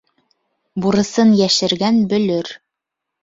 [0.85, 2.53] Бурысын йәшергән бөлөр.